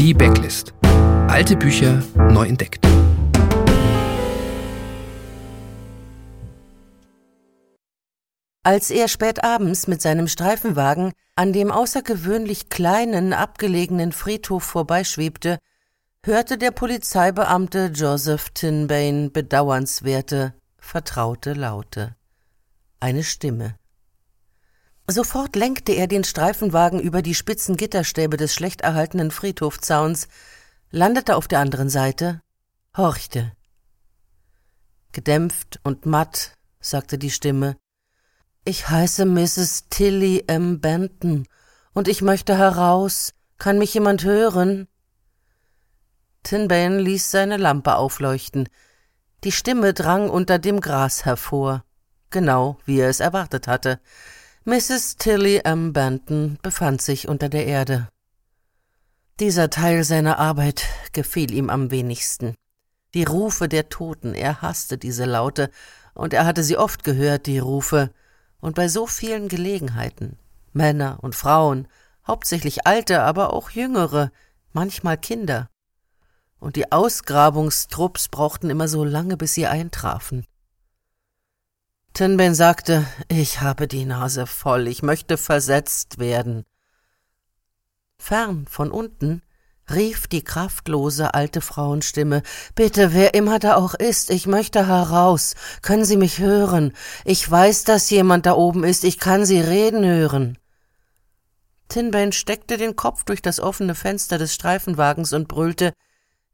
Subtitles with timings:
[0.00, 0.72] Die Backlist.
[1.28, 2.82] Alte Bücher neu entdeckt.
[8.62, 15.58] Als er spät abends mit seinem Streifenwagen an dem außergewöhnlich kleinen, abgelegenen Friedhof vorbeischwebte,
[16.24, 22.16] hörte der Polizeibeamte Joseph Tinbane bedauernswerte, vertraute Laute.
[23.00, 23.79] Eine Stimme.
[25.10, 30.28] Sofort lenkte er den Streifenwagen über die spitzen Gitterstäbe des schlecht erhaltenen Friedhofzauns,
[30.90, 32.42] landete auf der anderen Seite,
[32.96, 33.52] horchte.
[35.12, 37.76] Gedämpft und matt, sagte die Stimme,
[38.64, 39.88] ich heiße Mrs.
[39.88, 40.80] Tilly M.
[40.80, 41.46] Benton
[41.92, 43.32] und ich möchte heraus.
[43.58, 44.86] Kann mich jemand hören?
[46.42, 48.68] Tinbane ließ seine Lampe aufleuchten.
[49.44, 51.84] Die Stimme drang unter dem Gras hervor,
[52.30, 54.00] genau wie er es erwartet hatte.
[54.70, 55.16] Mrs.
[55.16, 55.92] Tilly M.
[55.92, 58.06] Benton befand sich unter der Erde.
[59.40, 62.54] Dieser Teil seiner Arbeit gefiel ihm am wenigsten.
[63.12, 65.72] Die Rufe der Toten, er hasste diese Laute,
[66.14, 68.12] und er hatte sie oft gehört, die Rufe,
[68.60, 70.38] und bei so vielen Gelegenheiten.
[70.72, 71.88] Männer und Frauen,
[72.24, 74.30] hauptsächlich alte, aber auch jüngere,
[74.72, 75.68] manchmal Kinder.
[76.60, 80.46] Und die Ausgrabungstrupps brauchten immer so lange, bis sie eintrafen.
[82.12, 86.64] Tinben sagte, ich habe die Nase voll, ich möchte versetzt werden.
[88.18, 89.42] Fern von unten
[89.90, 92.42] rief die kraftlose alte Frauenstimme
[92.74, 95.54] Bitte, wer immer da auch ist, ich möchte heraus.
[95.82, 96.92] Können Sie mich hören?
[97.24, 100.58] Ich weiß, dass jemand da oben ist, ich kann Sie reden hören.
[101.88, 105.92] Tinbane steckte den Kopf durch das offene Fenster des Streifenwagens und brüllte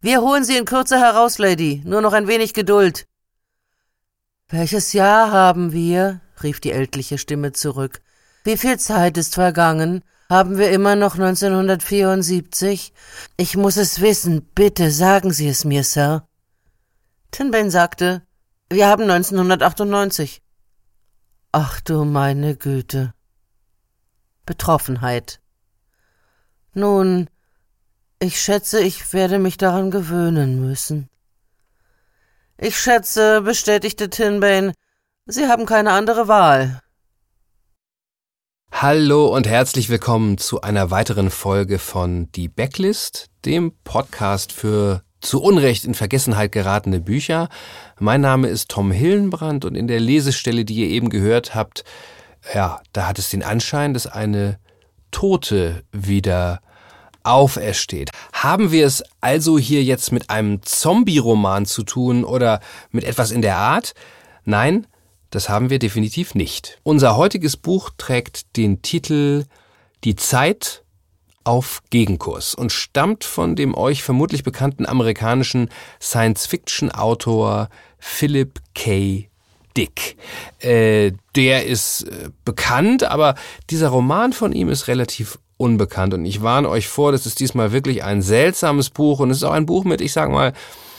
[0.01, 3.07] Wir holen Sie in Kürze heraus, Lady, nur noch ein wenig Geduld.
[4.49, 6.21] Welches Jahr haben wir?
[6.43, 8.01] rief die ältliche Stimme zurück.
[8.45, 10.05] Wie viel Zeit ist vergangen?
[10.31, 12.93] Haben wir immer noch 1974?
[13.37, 14.43] Ich muss es wissen.
[14.55, 16.29] Bitte sagen Sie es mir, Sir.
[17.33, 18.23] Tinbane sagte,
[18.71, 20.43] wir haben 1998.
[21.51, 23.15] Ach du meine Güte.
[24.45, 25.41] Betroffenheit.
[26.73, 27.29] Nun,
[28.21, 31.09] ich schätze, ich werde mich daran gewöhnen müssen.
[32.59, 34.73] Ich schätze, bestätigte Tinbane,
[35.27, 36.81] Sie haben keine andere Wahl.
[38.73, 45.43] Hallo und herzlich willkommen zu einer weiteren Folge von Die Backlist, dem Podcast für zu
[45.43, 47.51] Unrecht in Vergessenheit geratene Bücher.
[48.01, 51.85] Mein Name ist Tom Hillenbrand und in der Lesestelle, die ihr eben gehört habt,
[52.55, 54.59] ja, da hat es den Anschein, dass eine
[55.11, 56.63] Tote wieder
[57.27, 58.11] aufersteht.
[58.33, 62.61] Haben wir es also hier jetzt mit einem Zombie-Roman zu tun oder
[62.91, 63.95] mit etwas in der Art?
[64.45, 64.87] Nein,
[65.31, 66.79] das haben wir definitiv nicht.
[66.83, 69.45] Unser heutiges Buch trägt den Titel
[70.05, 70.85] Die Zeit
[71.45, 75.69] auf Gegenkurs und stammt von dem euch vermutlich bekannten amerikanischen
[76.01, 79.29] Science-Fiction-Autor Philip K.
[79.77, 80.17] Dick.
[80.59, 83.35] Äh, der ist äh, bekannt, aber
[83.71, 86.15] dieser Roman von ihm ist relativ unbekannt.
[86.15, 89.21] Und ich warne euch vor, das ist diesmal wirklich ein seltsames Buch.
[89.21, 90.53] Und es ist auch ein Buch mit, ich sag mal,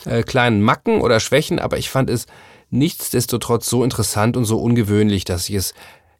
[0.04, 2.26] äh, kleinen Macken oder Schwächen, aber ich fand es
[2.70, 5.74] nichtsdestotrotz so interessant und so ungewöhnlich, dass ich es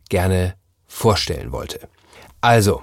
[0.09, 0.55] gerne
[0.87, 1.89] vorstellen wollte.
[2.41, 2.83] Also,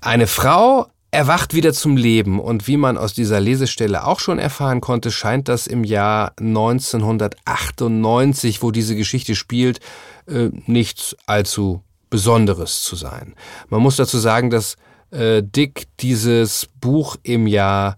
[0.00, 2.40] eine Frau erwacht wieder zum Leben.
[2.40, 8.62] Und wie man aus dieser Lesestelle auch schon erfahren konnte, scheint das im Jahr 1998,
[8.62, 9.78] wo diese Geschichte spielt,
[10.26, 11.82] äh, nichts allzu
[12.14, 13.34] Besonderes zu sein.
[13.70, 14.76] Man muss dazu sagen, dass
[15.10, 17.96] äh, Dick dieses Buch im Jahr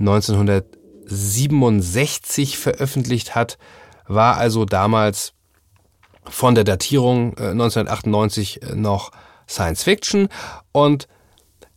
[0.00, 3.56] 1967 veröffentlicht hat,
[4.08, 5.32] war also damals
[6.24, 9.12] von der Datierung äh, 1998 äh, noch
[9.48, 10.26] Science Fiction
[10.72, 11.06] und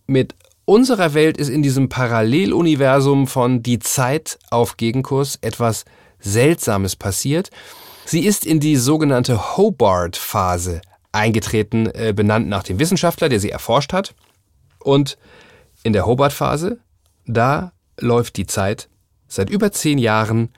[0.08, 0.34] mit
[0.66, 5.86] unserer Welt ist in diesem Paralleluniversum von Die Zeit auf Gegenkurs etwas
[6.18, 7.52] Seltsames passiert.
[8.06, 10.82] Sie ist in die sogenannte Hobart-Phase
[11.12, 14.14] eingetreten, äh, benannt nach dem Wissenschaftler, der sie erforscht hat.
[14.80, 15.18] Und
[15.84, 16.80] in der Hobart-Phase,
[17.26, 18.90] da läuft die Zeit
[19.28, 20.50] seit über zehn Jahren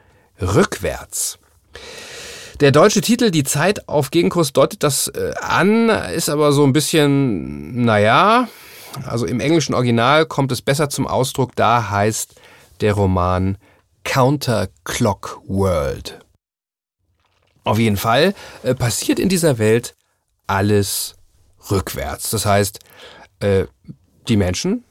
[0.42, 1.40] rückwärts.
[2.60, 6.74] Der deutsche Titel Die Zeit auf Gegenkurs deutet das äh, an, ist aber so ein
[6.74, 8.48] bisschen, naja,
[9.06, 12.36] also im englischen Original kommt es besser zum Ausdruck, da heißt
[12.82, 13.58] der Roman
[14.04, 16.20] Counter Clock World.
[17.64, 18.34] Auf jeden Fall
[18.64, 19.96] äh, passiert in dieser Welt
[20.52, 21.16] alles
[21.72, 22.30] rückwärts.
[22.30, 22.80] Das heißt,
[23.40, 23.66] äh,
[24.28, 24.84] die Menschen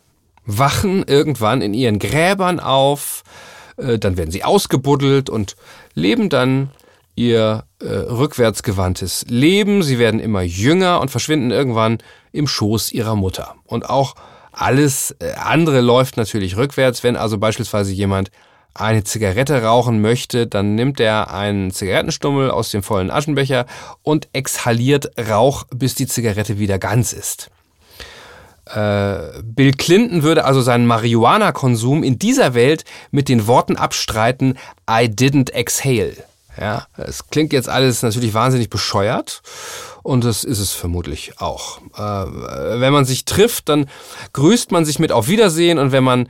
[0.47, 3.23] wachen irgendwann in ihren Gräbern auf,
[3.77, 5.57] äh, dann werden sie ausgebuddelt und
[5.95, 6.71] leben dann
[7.15, 9.83] ihr äh, rückwärtsgewandtes Leben.
[9.83, 11.99] Sie werden immer jünger und verschwinden irgendwann
[12.33, 13.55] im Schoß ihrer Mutter.
[13.65, 14.15] Und auch
[14.53, 17.05] Alles äh, andere läuft natürlich rückwärts.
[17.05, 18.31] Wenn also beispielsweise jemand
[18.75, 23.67] eine Zigarette rauchen möchte, dann nimmt er einen Zigarettenstummel aus dem vollen Aschenbecher
[24.03, 27.51] und exhaliert Rauch, bis die Zigarette wieder ganz ist.
[28.67, 34.57] Äh, Bill Clinton würde also seinen Marihuana-Konsum in dieser Welt mit den Worten abstreiten,
[34.89, 36.17] I didn't exhale.
[36.59, 39.43] Ja, es klingt jetzt alles natürlich wahnsinnig bescheuert
[40.03, 41.79] und das ist es vermutlich auch.
[41.97, 43.89] Äh, wenn man sich trifft, dann
[44.33, 46.29] grüßt man sich mit Auf Wiedersehen und wenn man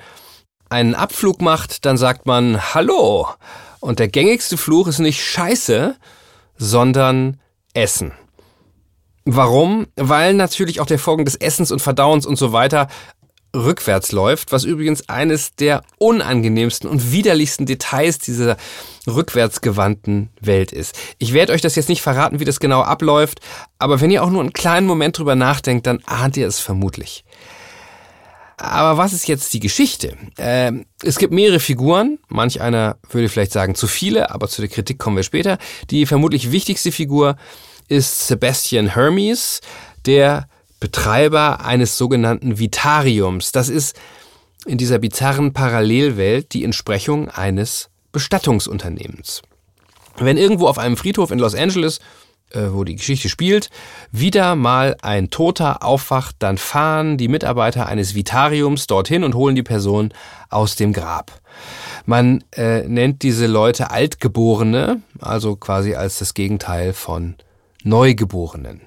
[0.71, 3.29] einen Abflug macht, dann sagt man Hallo.
[3.81, 5.97] Und der gängigste Fluch ist nicht Scheiße,
[6.57, 7.41] sondern
[7.75, 8.13] Essen.
[9.25, 9.87] Warum?
[9.97, 12.89] Weil natürlich auch der Vorgang des Essens und Verdauens und so weiter
[13.55, 18.57] rückwärts läuft, was übrigens eines der unangenehmsten und widerlichsten Details dieser
[19.09, 20.97] rückwärtsgewandten Welt ist.
[21.19, 23.41] Ich werde euch das jetzt nicht verraten, wie das genau abläuft,
[23.79, 27.25] aber wenn ihr auch nur einen kleinen Moment drüber nachdenkt, dann ahnt ihr es vermutlich.
[28.61, 30.19] Aber was ist jetzt die Geschichte?
[30.37, 34.69] Ähm, es gibt mehrere Figuren, manch einer würde vielleicht sagen zu viele, aber zu der
[34.69, 35.57] Kritik kommen wir später.
[35.89, 37.37] Die vermutlich wichtigste Figur
[37.89, 39.63] ist Sebastian Hermes,
[40.05, 40.47] der
[40.79, 43.51] Betreiber eines sogenannten Vitariums.
[43.51, 43.99] Das ist
[44.67, 49.41] in dieser bizarren Parallelwelt die Entsprechung eines Bestattungsunternehmens.
[50.19, 51.99] Wenn irgendwo auf einem Friedhof in Los Angeles,
[52.55, 53.71] wo die Geschichte spielt,
[54.13, 59.63] wieder mal ein Toter aufwacht, dann fahren die Mitarbeiter eines Vitariums dorthin und holen die
[59.63, 60.13] Person
[60.49, 61.41] aus dem Grab.
[62.07, 67.37] Man äh, nennt diese Leute Altgeborene, also quasi als das Gegenteil von
[67.85, 68.83] Neugeborenen.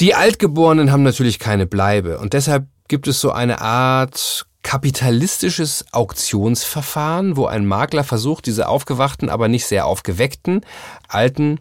[0.00, 7.36] Die Altgeborenen haben natürlich keine Bleibe und deshalb gibt es so eine Art kapitalistisches Auktionsverfahren,
[7.36, 10.60] wo ein Makler versucht, diese aufgewachten, aber nicht sehr aufgeweckten,
[11.08, 11.58] alten,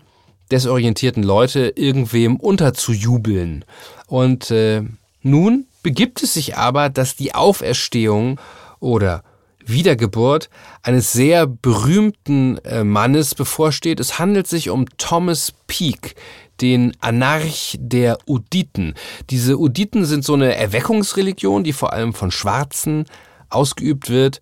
[0.52, 3.66] desorientierten Leute irgendwem unterzujubeln.
[4.08, 4.84] Und äh,
[5.22, 8.40] nun begibt es sich aber, dass die Auferstehung
[8.80, 9.24] oder
[9.66, 10.50] Wiedergeburt
[10.82, 14.00] eines sehr berühmten äh, Mannes bevorsteht.
[14.00, 16.16] Es handelt sich um Thomas Peake,
[16.62, 18.96] den Anarch der Uditen.
[19.30, 23.06] Diese Uditen sind so eine Erweckungsreligion, die vor allem von Schwarzen
[23.50, 24.42] ausgeübt wird.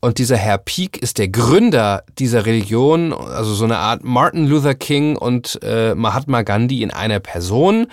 [0.00, 4.76] Und dieser Herr Peake ist der Gründer dieser Religion, also so eine Art Martin Luther
[4.76, 7.88] King und äh, Mahatma Gandhi in einer Person.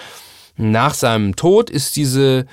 [0.55, 2.45] Nach seinem Tod ist diese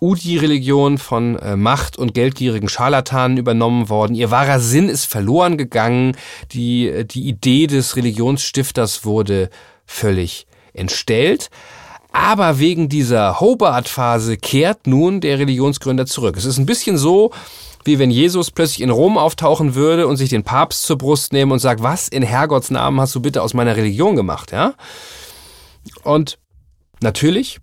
[0.00, 4.14] Udi-Religion von äh, Macht- und geldgierigen Scharlatanen übernommen worden.
[4.14, 6.16] Ihr wahrer Sinn ist verloren gegangen.
[6.52, 9.50] Die, äh, die Idee des Religionsstifters wurde
[9.84, 11.50] völlig entstellt.
[12.12, 16.38] Aber wegen dieser Hobart-Phase kehrt nun der Religionsgründer zurück.
[16.38, 17.30] Es ist ein bisschen so,
[17.86, 21.52] wie wenn Jesus plötzlich in Rom auftauchen würde und sich den Papst zur Brust nehmen
[21.52, 24.74] und sagt, was in Herrgotts Namen hast du bitte aus meiner Religion gemacht, ja?
[26.02, 26.38] Und
[27.00, 27.60] natürlich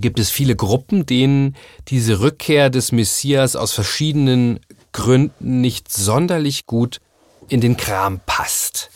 [0.00, 1.56] gibt es viele Gruppen, denen
[1.88, 4.60] diese Rückkehr des Messias aus verschiedenen
[4.92, 7.00] Gründen nicht sonderlich gut
[7.48, 8.90] in den Kram passt.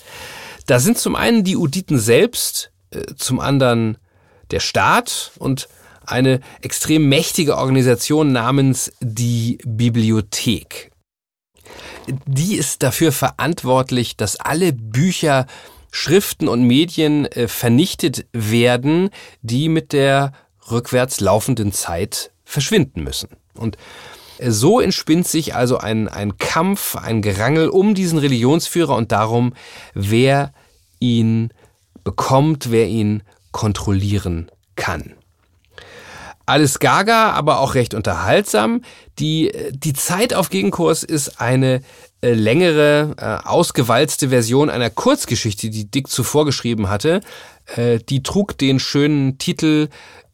[0.67, 3.99] Da sind zum einen die Uditen selbst, äh, zum anderen
[4.51, 5.69] der Staat und
[6.11, 10.91] eine extrem mächtige Organisation namens die Bibliothek.
[12.27, 15.47] Die ist dafür verantwortlich, dass alle Bücher,
[15.91, 19.11] Schriften und Medien äh, vernichtet werden,
[19.43, 20.33] die mit der
[20.71, 23.29] rückwärts laufenden Zeit verschwinden müssen.
[23.55, 23.77] Und
[24.41, 29.55] so entspinnt sich also ein, ein Kampf, ein Gerangel um diesen Religionsführer und darum,
[29.95, 30.53] wer
[31.01, 31.53] ihn
[32.05, 35.18] bekommt, wer ihn kontrollieren kann.
[36.49, 38.81] Alles gaga, aber auch recht unterhaltsam.
[39.19, 41.83] Die, die Zeit auf Gegenkurs ist eine
[42.23, 47.21] äh, längere, äh, ausgewalzte Version einer Kurzgeschichte, die Dick zuvor geschrieben hatte.
[47.77, 49.89] Äh, die trug den schönen Titel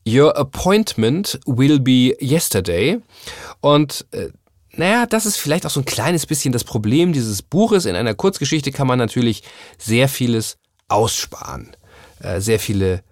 [0.07, 3.01] Your Appointment Will Be Yesterday.
[3.61, 4.29] Und äh,
[4.71, 7.87] naja, das ist vielleicht auch so ein kleines bisschen das Problem dieses Buches.
[7.87, 9.43] In einer Kurzgeschichte kann man natürlich
[9.79, 11.77] sehr vieles aussparen,
[12.21, 13.03] äh, sehr viele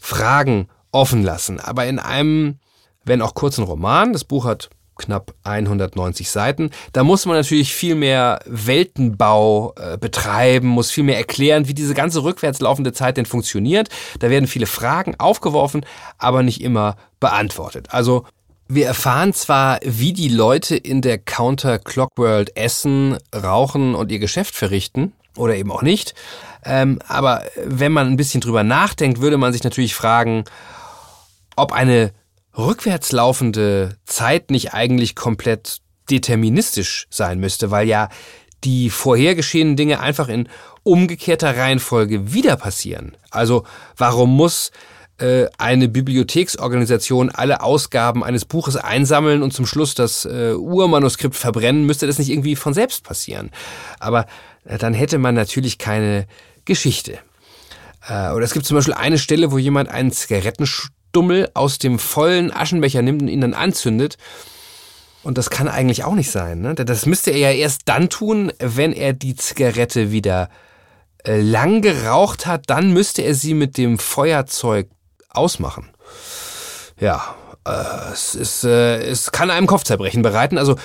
[0.00, 1.60] Fragen offen lassen.
[1.60, 2.58] Aber in einem,
[3.04, 6.70] wenn auch kurzen Roman, das Buch hat knapp 190 Seiten.
[6.92, 11.94] Da muss man natürlich viel mehr Weltenbau äh, betreiben, muss viel mehr erklären, wie diese
[11.94, 13.88] ganze rückwärts laufende Zeit denn funktioniert.
[14.18, 15.86] Da werden viele Fragen aufgeworfen,
[16.18, 17.86] aber nicht immer beantwortet.
[17.90, 18.24] Also
[18.68, 24.54] wir erfahren zwar, wie die Leute in der Counter Clockworld essen, rauchen und ihr Geschäft
[24.54, 26.14] verrichten, oder eben auch nicht,
[26.64, 30.44] ähm, aber wenn man ein bisschen drüber nachdenkt, würde man sich natürlich fragen,
[31.58, 32.12] ob eine
[32.56, 35.78] rückwärts laufende Zeit nicht eigentlich komplett
[36.10, 38.08] deterministisch sein müsste, weil ja
[38.64, 40.48] die vorhergeschehenen Dinge einfach in
[40.82, 43.16] umgekehrter Reihenfolge wieder passieren.
[43.30, 43.64] Also
[43.96, 44.72] warum muss
[45.18, 51.86] äh, eine Bibliotheksorganisation alle Ausgaben eines Buches einsammeln und zum Schluss das äh, Urmanuskript verbrennen,
[51.86, 53.50] müsste das nicht irgendwie von selbst passieren.
[54.00, 54.26] Aber
[54.64, 56.26] äh, dann hätte man natürlich keine
[56.64, 57.18] Geschichte.
[58.08, 60.12] Äh, oder es gibt zum Beispiel eine Stelle, wo jemand einen
[61.08, 64.16] Zigarettenstummel aus dem vollen Aschenbecher nimmt und ihn dann anzündet.
[65.22, 66.60] Und das kann eigentlich auch nicht sein.
[66.60, 66.74] Ne?
[66.74, 70.48] Das müsste er ja erst dann tun, wenn er die Zigarette wieder
[71.24, 72.64] äh, lang geraucht hat.
[72.68, 74.88] Dann müsste er sie mit dem Feuerzeug
[75.28, 75.90] ausmachen.
[77.00, 77.34] Ja,
[77.66, 80.56] äh, es, ist, äh, es kann einem Kopfzerbrechen bereiten.
[80.56, 80.76] Also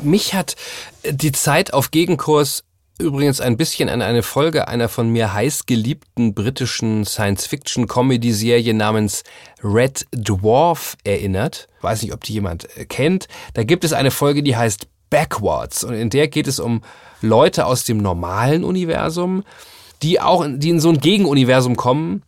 [0.00, 0.56] mich hat
[1.04, 2.64] die Zeit auf Gegenkurs
[3.00, 9.24] übrigens ein bisschen an eine Folge einer von mir heiß geliebten britischen Science-Fiction-Comedy-Serie namens
[9.62, 11.68] Red Dwarf erinnert.
[11.80, 13.28] Weiß nicht, ob die jemand äh, kennt.
[13.54, 16.82] Da gibt es eine Folge, die heißt Backwards und in der geht es um
[17.20, 19.42] Leute aus dem normalen Universum,
[20.02, 22.22] die auch in, die in so ein Gegenuniversum kommen,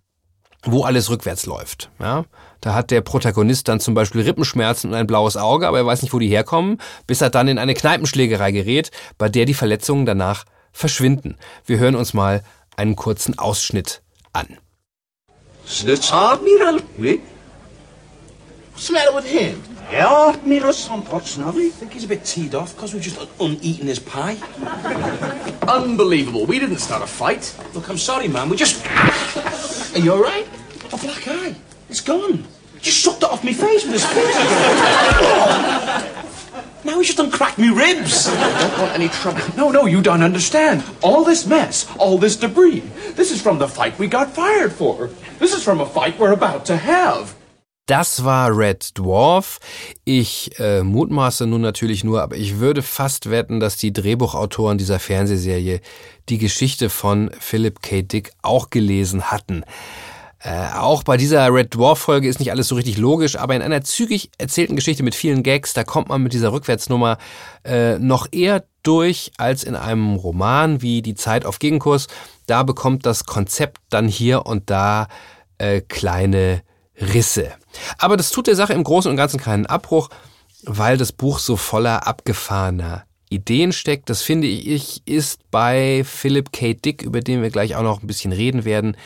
[0.64, 1.90] wo alles rückwärts läuft.
[2.00, 2.24] Ja?
[2.60, 6.02] Da hat der Protagonist dann zum Beispiel Rippenschmerzen und ein blaues Auge, aber er weiß
[6.02, 10.06] nicht, wo die herkommen, bis er dann in eine Kneipenschlägerei gerät, bei der die Verletzungen
[10.06, 11.36] danach verschwinden.
[11.66, 12.42] Wir hören uns mal
[12.76, 14.02] einen kurzen Ausschnitt
[14.32, 14.58] an.
[18.72, 19.62] What's the matter with him?
[19.92, 23.86] Ja, mir or something, I think he's a bit teed off because we've just uneaten
[23.86, 24.38] his pie.
[25.68, 26.46] Unbelievable.
[26.46, 27.54] We didn't start a fight.
[27.74, 28.48] Look, I'm sorry, man.
[28.48, 28.82] We just...
[29.94, 30.48] Are you all right?
[30.92, 31.54] A black eye.
[31.90, 32.44] It's gone.
[32.80, 34.36] Just sucked it off my face with his face.
[36.84, 38.28] Now he's just uncracked me ribs.
[38.28, 39.40] I don't want any trouble.
[39.56, 40.82] No, no, you don't understand.
[41.02, 42.82] All this mess, all this debris,
[43.14, 45.10] this is from the fight we got fired for.
[45.38, 47.34] This is from a fight we're about to have.
[47.86, 49.58] Das war Red Dwarf.
[50.04, 55.00] Ich äh, mutmaße nun natürlich nur, aber ich würde fast wetten, dass die Drehbuchautoren dieser
[55.00, 55.80] Fernsehserie
[56.28, 58.02] die Geschichte von Philip K.
[58.02, 59.64] Dick auch gelesen hatten.
[60.44, 63.62] Äh, auch bei dieser Red Dwarf Folge ist nicht alles so richtig logisch, aber in
[63.62, 67.18] einer zügig erzählten Geschichte mit vielen Gags, da kommt man mit dieser Rückwärtsnummer
[67.64, 72.08] äh, noch eher durch als in einem Roman wie Die Zeit auf Gegenkurs.
[72.46, 75.06] Da bekommt das Konzept dann hier und da
[75.58, 76.62] äh, kleine
[77.00, 77.52] Risse.
[77.98, 80.08] Aber das tut der Sache im Großen und Ganzen keinen Abbruch,
[80.64, 84.10] weil das Buch so voller abgefahrener Ideen steckt.
[84.10, 86.74] Das finde ich, ist bei Philip K.
[86.74, 88.96] Dick, über den wir gleich auch noch ein bisschen reden werden,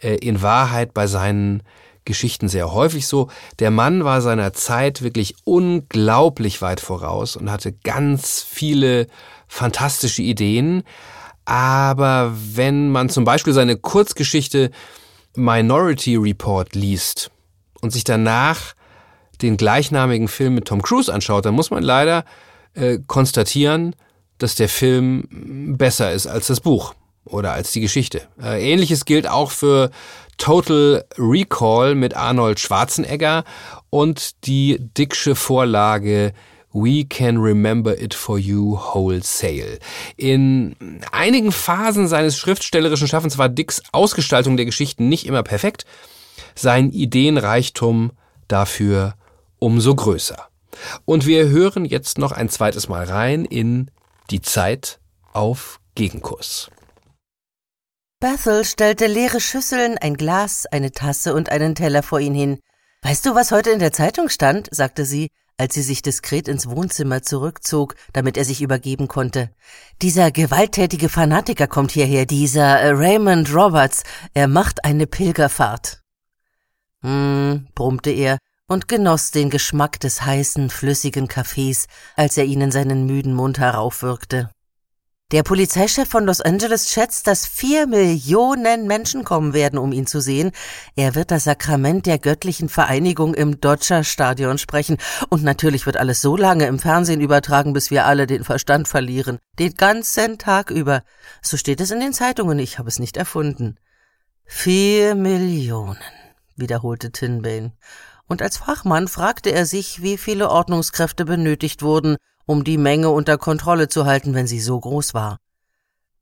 [0.00, 1.62] in Wahrheit bei seinen
[2.06, 3.28] Geschichten sehr häufig so.
[3.58, 9.08] Der Mann war seiner Zeit wirklich unglaublich weit voraus und hatte ganz viele
[9.48, 10.84] fantastische Ideen.
[11.44, 14.70] Aber wenn man zum Beispiel seine Kurzgeschichte
[15.34, 17.30] Minority Report liest
[17.82, 18.74] und sich danach
[19.42, 22.24] den gleichnamigen Film mit Tom Cruise anschaut, dann muss man leider
[22.74, 23.94] äh, konstatieren,
[24.38, 26.94] dass der Film besser ist als das Buch
[27.26, 28.22] oder als die Geschichte.
[28.40, 29.90] Äh, Ähnliches gilt auch für
[30.38, 33.44] Total Recall mit Arnold Schwarzenegger
[33.90, 36.32] und die Dicksche Vorlage
[36.72, 39.78] We Can Remember It For You Wholesale.
[40.16, 40.76] In
[41.10, 45.86] einigen Phasen seines schriftstellerischen Schaffens war Dicks Ausgestaltung der Geschichten nicht immer perfekt,
[46.54, 48.12] sein Ideenreichtum
[48.46, 49.14] dafür
[49.58, 50.48] umso größer.
[51.06, 53.90] Und wir hören jetzt noch ein zweites Mal rein in
[54.30, 54.98] Die Zeit
[55.32, 56.70] auf Gegenkurs.
[58.20, 62.58] Bethel stellte leere Schüsseln, ein Glas, eine Tasse und einen Teller vor ihn hin.
[63.02, 64.68] Weißt du, was heute in der Zeitung stand?
[64.72, 69.50] sagte sie als sie sich diskret ins Wohnzimmer zurückzog, damit er sich übergeben konnte.
[70.02, 74.02] Dieser gewalttätige Fanatiker kommt hierher, dieser äh, Raymond Roberts,
[74.34, 76.02] er macht eine Pilgerfahrt.
[77.02, 82.72] Hm, brummte er und genoss den Geschmack des heißen, flüssigen Kaffees, als er ihn in
[82.72, 84.50] seinen müden Mund heraufwirkte.
[85.32, 90.20] Der Polizeichef von Los Angeles schätzt, dass vier Millionen Menschen kommen werden, um ihn zu
[90.20, 90.52] sehen.
[90.94, 94.98] Er wird das Sakrament der göttlichen Vereinigung im Dodger Stadion sprechen.
[95.28, 99.40] Und natürlich wird alles so lange im Fernsehen übertragen, bis wir alle den Verstand verlieren.
[99.58, 101.02] Den ganzen Tag über.
[101.42, 102.60] So steht es in den Zeitungen.
[102.60, 103.80] Ich habe es nicht erfunden.
[104.44, 105.98] Vier Millionen,
[106.54, 107.72] wiederholte Tinbane.
[108.28, 112.16] Und als Fachmann fragte er sich, wie viele Ordnungskräfte benötigt wurden,
[112.46, 115.38] um die Menge unter Kontrolle zu halten, wenn sie so groß war.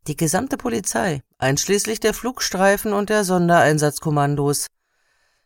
[0.06, 4.66] Die gesamte Polizei, einschließlich der Flugstreifen und der Sondereinsatzkommandos.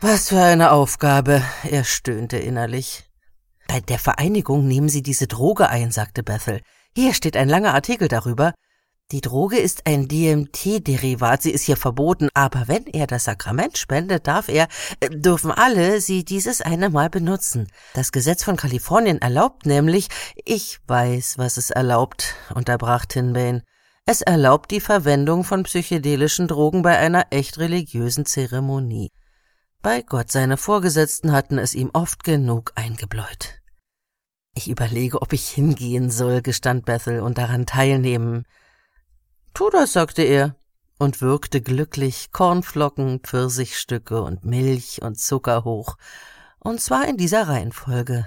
[0.01, 3.05] Was für eine Aufgabe, er stöhnte innerlich.
[3.69, 6.61] Bei der Vereinigung nehmen Sie diese Droge ein, sagte Bethel.
[6.95, 8.55] Hier steht ein langer Artikel darüber.
[9.11, 14.27] Die Droge ist ein DMT-Derivat, sie ist hier verboten, aber wenn er das Sakrament spendet,
[14.27, 14.69] darf er,
[15.01, 17.69] äh, dürfen alle sie dieses eine Mal benutzen.
[17.95, 20.09] Das Gesetz von Kalifornien erlaubt nämlich,
[20.45, 23.63] ich weiß, was es erlaubt, unterbrach Tinbane.
[24.05, 29.11] Es erlaubt die Verwendung von psychedelischen Drogen bei einer echt religiösen Zeremonie.
[29.81, 33.63] Bei Gott, seine Vorgesetzten hatten es ihm oft genug eingebläut.
[34.55, 38.45] Ich überlege, ob ich hingehen soll, gestand Bethel, und daran teilnehmen.
[39.55, 40.57] Tu das, sagte er
[40.99, 45.97] und würgte glücklich Kornflocken, Pfirsichstücke und Milch und Zucker hoch,
[46.59, 48.27] und zwar in dieser Reihenfolge.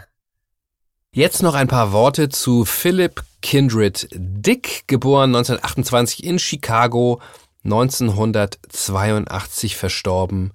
[1.13, 7.19] Jetzt noch ein paar Worte zu Philip Kindred Dick, geboren 1928 in Chicago,
[7.65, 10.53] 1982 verstorben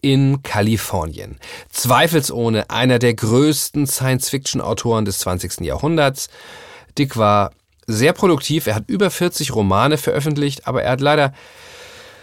[0.00, 1.40] in Kalifornien.
[1.70, 5.62] Zweifelsohne einer der größten Science-Fiction-Autoren des 20.
[5.62, 6.28] Jahrhunderts.
[6.96, 7.50] Dick war
[7.86, 8.66] sehr produktiv.
[8.66, 11.32] Er hat über 40 Romane veröffentlicht, aber er hat leider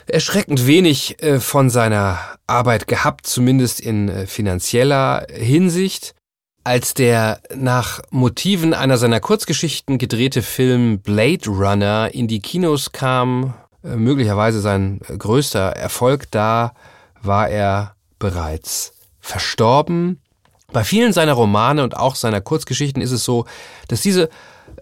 [0.08, 6.14] erschreckend wenig äh, von seiner Arbeit gehabt, zumindest in äh, finanzieller Hinsicht.
[6.66, 13.54] Als der nach Motiven einer seiner Kurzgeschichten gedrehte Film Blade Runner in die Kinos kam,
[13.84, 16.74] äh, möglicherweise sein größter Erfolg da,
[17.22, 20.22] war er bereits verstorben.
[20.72, 23.46] Bei vielen seiner Romane und auch seiner Kurzgeschichten ist es so,
[23.88, 24.30] dass diese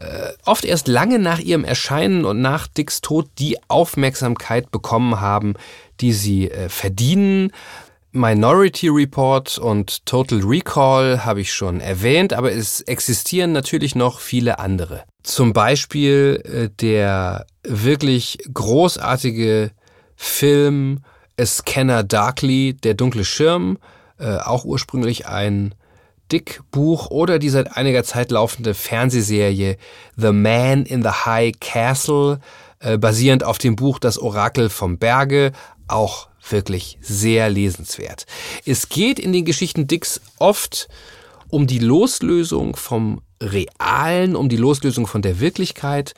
[0.02, 5.54] äh, oft erst lange nach ihrem Erscheinen und nach Dicks Tod die Aufmerksamkeit bekommen haben,
[6.00, 7.52] die sie äh, verdienen.
[8.12, 14.60] Minority Report und Total Recall habe ich schon erwähnt, aber es existieren natürlich noch viele
[14.60, 15.04] andere.
[15.24, 19.72] Zum Beispiel äh, der wirklich großartige
[20.16, 21.04] Film
[21.40, 23.78] A Scanner Darkly, Der dunkle Schirm,
[24.20, 25.74] äh, auch ursprünglich ein
[26.32, 29.78] Dick-Buch oder die seit einiger Zeit laufende Fernsehserie
[30.16, 32.40] The Man in the High Castle,
[32.80, 35.52] äh, basierend auf dem Buch Das Orakel vom Berge,
[35.88, 38.26] auch wirklich sehr lesenswert.
[38.66, 40.88] Es geht in den Geschichten Dicks oft
[41.50, 46.14] um die Loslösung vom Realen, um die Loslösung von der Wirklichkeit.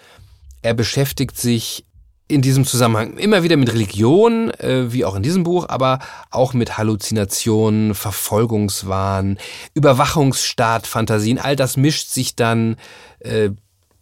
[0.61, 1.85] Er beschäftigt sich
[2.33, 5.99] in diesem Zusammenhang immer wieder mit Religion, äh, wie auch in diesem Buch, aber
[6.31, 9.37] auch mit Halluzinationen, Verfolgungswahn,
[9.73, 11.39] Überwachungsstaat, Fantasien.
[11.39, 12.77] All das mischt sich dann
[13.19, 13.49] äh,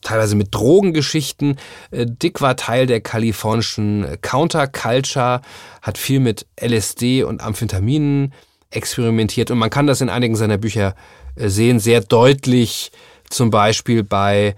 [0.01, 1.58] teilweise mit Drogengeschichten.
[1.91, 5.41] Äh, Dick war Teil der kalifornischen Counterculture,
[5.82, 8.34] hat viel mit LSD und Amphetaminen
[8.71, 10.95] experimentiert und man kann das in einigen seiner Bücher
[11.36, 12.91] äh, sehen, sehr deutlich,
[13.29, 14.55] zum Beispiel bei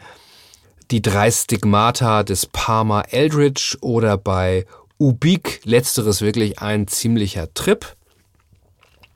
[0.93, 4.67] die drei Stigmata des Parma Eldridge oder bei
[4.99, 7.95] Ubik, letzteres wirklich ein ziemlicher Trip.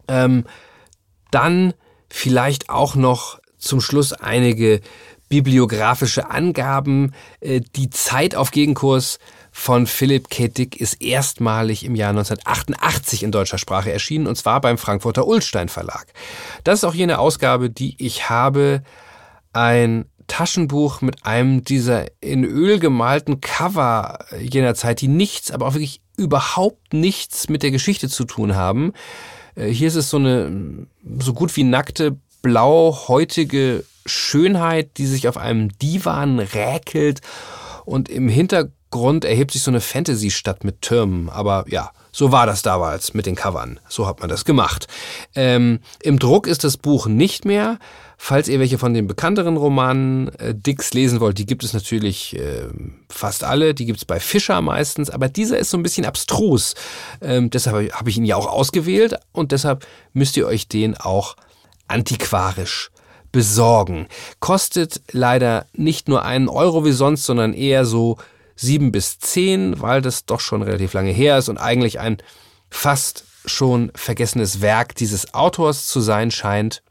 [0.07, 0.45] Ähm,
[1.29, 1.75] dann
[2.09, 4.81] vielleicht auch noch zum Schluss einige
[5.29, 7.13] bibliografische Angaben.
[7.41, 9.19] Äh, die Zeit auf Gegenkurs
[9.51, 10.47] von Philipp K.
[10.47, 15.69] Dick ist erstmalig im Jahr 1988 in deutscher Sprache erschienen, und zwar beim Frankfurter Ulstein
[15.69, 16.07] Verlag.
[16.63, 18.81] Das ist auch jene Ausgabe, die ich habe.
[19.53, 25.73] Ein Taschenbuch mit einem dieser in Öl gemalten Cover jener Zeit, die nichts, aber auch
[25.73, 28.93] wirklich überhaupt nichts mit der Geschichte zu tun haben.
[29.55, 30.87] Äh, hier ist es so eine
[31.19, 37.21] so gut wie nackte, blauhäutige Schönheit, die sich auf einem Divan räkelt
[37.85, 41.29] und im Hintergrund erhebt sich so eine Fantasy-Stadt mit Türmen.
[41.29, 43.79] Aber ja, so war das damals mit den Covern.
[43.87, 44.87] So hat man das gemacht.
[45.35, 47.79] Ähm, Im Druck ist das Buch nicht mehr.
[48.19, 52.35] Falls ihr welche von den bekannteren Romanen äh, Dicks lesen wollt, die gibt es natürlich
[52.35, 52.65] äh,
[53.09, 53.75] fast alle.
[53.75, 56.73] Die gibt es bei Fischer meistens, aber dieser ist so ein bisschen abstrus.
[57.21, 61.35] Ähm, deshalb habe ich ihn ja auch ausgewählt und deshalb müsst ihr euch den auch
[61.87, 62.89] antiquarisch
[63.31, 64.07] besorgen.
[64.39, 68.17] Kostet leider nicht nur einen Euro wie sonst, sondern eher so
[68.55, 72.17] sieben bis zehn, weil das doch schon relativ lange her ist und eigentlich ein
[72.69, 76.81] fast schon vergessenes Werk dieses Autors zu sein scheint.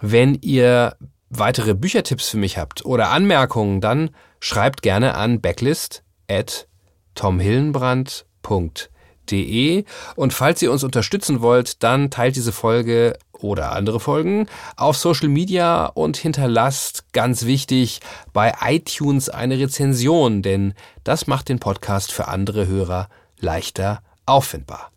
[0.00, 0.96] Wenn ihr
[1.28, 6.66] weitere Büchertipps für mich habt oder Anmerkungen, dann schreibt gerne an backlist at
[7.14, 9.84] tomhillenbrand.de.
[10.16, 15.28] Und falls ihr uns unterstützen wollt, dann teilt diese Folge oder andere Folgen auf Social
[15.28, 18.00] Media und hinterlasst, ganz wichtig,
[18.32, 20.74] bei iTunes eine Rezension, denn
[21.04, 24.90] das macht den Podcast für andere Hörer leichter auffindbar.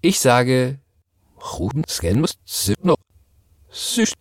[0.00, 0.78] Ich sage,
[1.58, 4.14] Ruben Scan muss Süß.